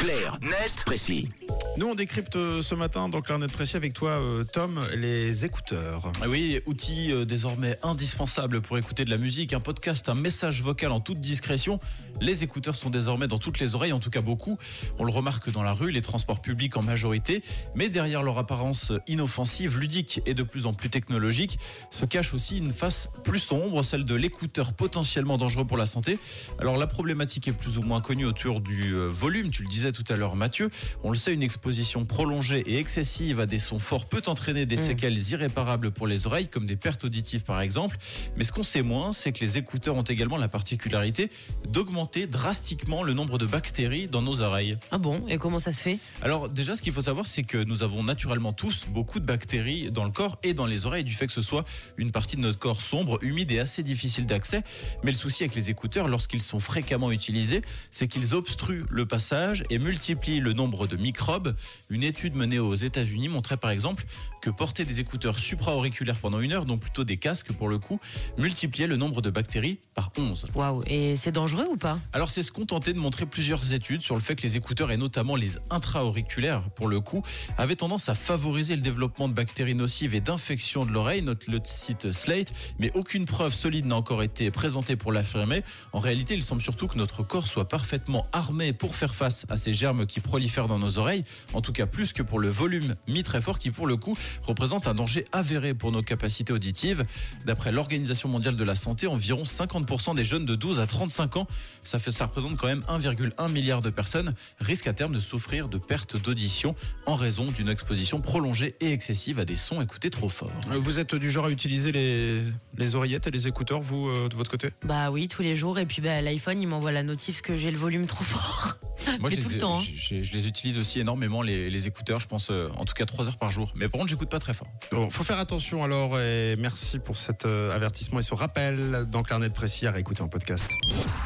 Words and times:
Clair, 0.00 0.38
net, 0.40 0.82
précis. 0.86 1.28
Nous, 1.76 1.86
on 1.86 1.94
décrypte 1.94 2.34
euh, 2.36 2.62
ce 2.62 2.74
matin 2.74 3.08
dans 3.10 3.20
Clarnet 3.20 3.46
Précis 3.46 3.76
avec 3.76 3.92
toi, 3.92 4.12
euh, 4.12 4.44
Tom, 4.44 4.80
les 4.96 5.44
écouteurs. 5.44 6.10
Ah 6.22 6.28
Oui, 6.28 6.60
outil 6.66 7.12
euh, 7.12 7.24
désormais 7.24 7.78
indispensable 7.82 8.62
pour 8.62 8.78
écouter 8.78 9.04
de 9.04 9.10
la 9.10 9.18
musique, 9.18 9.52
un 9.52 9.60
podcast, 9.60 10.08
un 10.08 10.14
message 10.14 10.62
vocal 10.62 10.90
en 10.90 11.00
toute 11.00 11.20
discrétion. 11.20 11.78
Les 12.20 12.42
écouteurs 12.42 12.74
sont 12.74 12.88
désormais 12.88 13.28
dans 13.28 13.38
toutes 13.38 13.60
les 13.60 13.74
oreilles, 13.74 13.92
en 13.92 14.00
tout 14.00 14.08
cas 14.10 14.22
beaucoup. 14.22 14.58
On 14.98 15.04
le 15.04 15.12
remarque 15.12 15.50
dans 15.52 15.62
la 15.62 15.74
rue, 15.74 15.90
les 15.90 16.00
transports 16.00 16.40
publics 16.40 16.76
en 16.78 16.82
majorité. 16.82 17.42
Mais 17.74 17.88
derrière 17.90 18.22
leur 18.22 18.38
apparence 18.38 18.92
inoffensive, 19.06 19.78
ludique 19.78 20.22
et 20.24 20.32
de 20.32 20.42
plus 20.42 20.64
en 20.64 20.72
plus 20.72 20.88
technologique, 20.88 21.58
se 21.90 22.06
cache 22.06 22.32
aussi 22.32 22.56
une 22.58 22.72
face 22.72 23.08
plus 23.22 23.38
sombre, 23.38 23.82
celle 23.82 24.04
de 24.04 24.14
l'écouteur 24.14 24.72
potentiellement 24.72 25.36
dangereux 25.36 25.66
pour 25.66 25.76
la 25.76 25.86
santé. 25.86 26.18
Alors 26.58 26.78
la 26.78 26.86
problématique 26.86 27.48
est 27.48 27.52
plus 27.52 27.76
ou 27.76 27.82
moins 27.82 28.00
connue 28.00 28.24
autour 28.24 28.60
du 28.60 28.94
volume, 29.10 29.50
tu 29.50 29.62
le 29.62 29.68
disais 29.68 29.89
tout 29.92 30.04
à 30.08 30.16
l'heure 30.16 30.36
Mathieu. 30.36 30.70
On 31.02 31.10
le 31.10 31.16
sait, 31.16 31.32
une 31.32 31.42
exposition 31.42 32.04
prolongée 32.04 32.62
et 32.66 32.78
excessive 32.78 33.40
à 33.40 33.46
des 33.46 33.58
sons 33.58 33.78
forts 33.78 34.06
peut 34.06 34.22
entraîner 34.26 34.66
des 34.66 34.76
séquelles 34.76 35.18
irréparables 35.30 35.90
pour 35.90 36.06
les 36.06 36.26
oreilles, 36.26 36.48
comme 36.48 36.66
des 36.66 36.76
pertes 36.76 37.04
auditives 37.04 37.42
par 37.42 37.60
exemple. 37.60 37.96
Mais 38.36 38.44
ce 38.44 38.52
qu'on 38.52 38.62
sait 38.62 38.82
moins, 38.82 39.12
c'est 39.12 39.32
que 39.32 39.40
les 39.40 39.58
écouteurs 39.58 39.96
ont 39.96 40.02
également 40.02 40.36
la 40.36 40.48
particularité 40.48 41.30
d'augmenter 41.68 42.26
drastiquement 42.26 43.02
le 43.02 43.14
nombre 43.14 43.38
de 43.38 43.46
bactéries 43.46 44.08
dans 44.08 44.22
nos 44.22 44.40
oreilles. 44.42 44.78
Ah 44.90 44.98
bon? 44.98 45.22
Et 45.28 45.38
comment 45.38 45.58
ça 45.58 45.72
se 45.72 45.82
fait? 45.82 45.98
Alors 46.22 46.48
déjà, 46.48 46.76
ce 46.76 46.82
qu'il 46.82 46.92
faut 46.92 47.00
savoir, 47.00 47.26
c'est 47.26 47.42
que 47.42 47.58
nous 47.58 47.82
avons 47.82 48.02
naturellement 48.02 48.52
tous 48.52 48.86
beaucoup 48.88 49.20
de 49.20 49.26
bactéries 49.26 49.90
dans 49.90 50.04
le 50.04 50.10
corps 50.10 50.38
et 50.42 50.54
dans 50.54 50.66
les 50.66 50.86
oreilles, 50.86 51.04
du 51.04 51.14
fait 51.14 51.26
que 51.26 51.32
ce 51.32 51.42
soit 51.42 51.64
une 51.96 52.12
partie 52.12 52.36
de 52.36 52.42
notre 52.42 52.58
corps 52.58 52.80
sombre, 52.80 53.18
humide 53.22 53.50
et 53.50 53.58
assez 53.58 53.82
difficile 53.82 54.26
d'accès. 54.26 54.62
Mais 55.02 55.10
le 55.10 55.16
souci 55.16 55.42
avec 55.42 55.54
les 55.54 55.70
écouteurs, 55.70 56.08
lorsqu'ils 56.08 56.42
sont 56.42 56.60
fréquemment 56.60 57.10
utilisés, 57.10 57.62
c'est 57.90 58.08
qu'ils 58.08 58.34
obstruent 58.34 58.84
le 58.88 59.06
passage 59.06 59.64
et 59.70 59.78
multiplient 59.80 60.40
le 60.40 60.52
nombre 60.52 60.86
de 60.86 60.96
microbes. 60.96 61.54
Une 61.88 62.02
étude 62.02 62.34
menée 62.34 62.58
aux 62.58 62.74
États-Unis 62.74 63.28
montrait 63.28 63.56
par 63.56 63.70
exemple 63.70 64.04
que 64.40 64.50
porter 64.50 64.84
des 64.84 65.00
écouteurs 65.00 65.38
supra-auriculaires 65.38 66.16
pendant 66.16 66.40
une 66.40 66.52
heure, 66.52 66.64
donc 66.64 66.80
plutôt 66.80 67.04
des 67.04 67.16
casques 67.16 67.52
pour 67.52 67.68
le 67.68 67.78
coup, 67.78 68.00
multipliait 68.38 68.86
le 68.86 68.96
nombre 68.96 69.22
de 69.22 69.30
bactéries 69.30 69.78
par 69.94 70.12
11. 70.16 70.46
Waouh 70.54 70.82
Et 70.86 71.16
c'est 71.16 71.32
dangereux 71.32 71.66
ou 71.70 71.76
pas? 71.76 71.98
Alors 72.12 72.30
c'est 72.30 72.42
ce 72.42 72.52
qu'ont 72.52 72.66
tenté 72.66 72.92
de 72.92 72.98
montrer 72.98 73.26
plusieurs 73.26 73.72
études 73.72 74.00
sur 74.00 74.14
le 74.14 74.20
fait 74.20 74.36
que 74.36 74.42
les 74.42 74.56
écouteurs 74.56 74.90
et 74.90 74.96
notamment 74.96 75.36
les 75.36 75.58
intra-auriculaires 75.70 76.62
pour 76.76 76.88
le 76.88 77.00
coup 77.00 77.22
avaient 77.58 77.76
tendance 77.76 78.08
à 78.08 78.14
favoriser 78.14 78.76
le 78.76 78.82
développement 78.82 79.28
de 79.28 79.34
bactéries 79.34 79.74
nocives 79.74 80.14
et 80.14 80.20
d'infections 80.20 80.84
de 80.84 80.90
l'oreille, 80.90 81.22
note 81.22 81.46
le 81.46 81.58
site 81.64 82.12
Slate, 82.12 82.52
mais 82.78 82.90
aucune 82.94 83.24
preuve 83.24 83.54
solide 83.54 83.86
n'a 83.86 83.96
encore 83.96 84.22
été 84.22 84.50
présentée 84.50 84.96
pour 84.96 85.12
l'affirmer. 85.12 85.62
En 85.92 85.98
réalité, 85.98 86.34
il 86.34 86.42
semble 86.42 86.62
surtout 86.62 86.88
que 86.88 86.98
notre 86.98 87.22
corps 87.22 87.46
soit 87.46 87.68
parfaitement 87.68 88.26
armé 88.32 88.72
pour 88.72 88.94
faire 88.94 89.14
face 89.14 89.46
à 89.48 89.56
ces 89.56 89.69
germes 89.74 90.06
qui 90.06 90.20
prolifèrent 90.20 90.68
dans 90.68 90.78
nos 90.78 90.98
oreilles, 90.98 91.24
en 91.54 91.60
tout 91.60 91.72
cas 91.72 91.86
plus 91.86 92.12
que 92.12 92.22
pour 92.22 92.38
le 92.38 92.48
volume 92.48 92.94
mis 93.08 93.22
très 93.22 93.40
fort 93.40 93.58
qui 93.58 93.70
pour 93.70 93.86
le 93.86 93.96
coup 93.96 94.16
représente 94.42 94.86
un 94.86 94.94
danger 94.94 95.24
avéré 95.32 95.74
pour 95.74 95.92
nos 95.92 96.02
capacités 96.02 96.52
auditives. 96.52 97.04
D'après 97.46 97.72
l'Organisation 97.72 98.28
mondiale 98.28 98.56
de 98.56 98.64
la 98.64 98.74
santé, 98.74 99.06
environ 99.06 99.42
50% 99.42 100.14
des 100.14 100.24
jeunes 100.24 100.46
de 100.46 100.54
12 100.54 100.80
à 100.80 100.86
35 100.86 101.36
ans, 101.36 101.46
ça, 101.84 101.98
fait, 101.98 102.12
ça 102.12 102.26
représente 102.26 102.56
quand 102.56 102.66
même 102.66 102.84
1,1 102.88 103.50
milliard 103.50 103.80
de 103.80 103.90
personnes, 103.90 104.34
risquent 104.60 104.86
à 104.88 104.92
terme 104.92 105.14
de 105.14 105.20
souffrir 105.20 105.68
de 105.68 105.78
perte 105.78 106.16
d'audition 106.20 106.74
en 107.06 107.14
raison 107.14 107.50
d'une 107.50 107.68
exposition 107.68 108.20
prolongée 108.20 108.74
et 108.80 108.92
excessive 108.92 109.38
à 109.38 109.44
des 109.44 109.56
sons 109.56 109.80
écoutés 109.80 110.10
trop 110.10 110.28
fort. 110.28 110.50
Euh, 110.70 110.78
Vous 110.78 110.98
êtes 110.98 111.14
du 111.14 111.30
genre 111.30 111.46
à 111.46 111.50
utiliser 111.50 111.92
les, 111.92 112.42
les 112.76 112.94
oreillettes 112.94 113.26
et 113.26 113.30
les 113.30 113.48
écouteurs, 113.48 113.80
vous, 113.80 114.08
euh, 114.08 114.28
de 114.28 114.36
votre 114.36 114.50
côté? 114.50 114.70
Bah 114.84 115.10
oui, 115.10 115.28
tous 115.28 115.42
les 115.42 115.56
jours. 115.56 115.78
Et 115.78 115.86
puis 115.86 116.02
bah, 116.02 116.20
l'iPhone, 116.20 116.60
il 116.60 116.66
m'envoie 116.66 116.92
la 116.92 117.02
notif 117.02 117.42
que 117.42 117.56
j'ai 117.56 117.70
le 117.70 117.78
volume 117.78 118.06
trop 118.06 118.24
fort. 118.24 118.76
Moi, 119.18 119.30
Mais 119.30 119.36
je 119.36 119.40
tout 119.42 119.48
les, 119.48 119.54
le 119.56 119.60
temps, 119.60 119.78
hein. 119.80 119.82
je- 119.94 120.16
je- 120.16 120.22
je 120.22 120.32
les 120.32 120.46
utilise 120.48 120.78
aussi 120.78 121.00
énormément, 121.00 121.42
les, 121.42 121.70
les 121.70 121.86
écouteurs, 121.86 122.20
je 122.20 122.26
pense 122.28 122.50
euh, 122.50 122.68
en 122.76 122.84
tout 122.84 122.94
cas 122.94 123.06
3 123.06 123.26
heures 123.26 123.36
par 123.38 123.50
jour. 123.50 123.72
Mais 123.74 123.88
par 123.88 123.98
contre, 123.98 124.10
j'écoute 124.10 124.28
pas 124.28 124.38
très 124.38 124.54
fort. 124.54 124.68
Bon, 124.92 125.10
faut 125.10 125.24
faire 125.24 125.38
attention 125.38 125.82
alors 125.84 126.18
et 126.20 126.56
merci 126.58 126.98
pour 126.98 127.16
cet 127.16 127.46
euh, 127.46 127.74
avertissement 127.74 128.18
et 128.20 128.22
ce 128.22 128.34
rappel 128.34 129.04
dans 129.10 129.22
Clarnet 129.22 129.48
Précis 129.50 129.86
à 129.86 129.90
réécouter 129.90 130.22
en 130.22 130.28
podcast. 130.28 130.68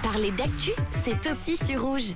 Parler 0.03 0.31
d'actu, 0.33 0.71
c'est 1.05 1.31
aussi 1.31 1.57
sur 1.57 1.83
rouge. 1.83 2.13